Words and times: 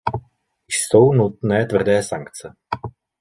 Jsou 0.67 1.13
nutné 1.13 1.65
tvrdé 1.65 2.03
sankce. 2.03 2.53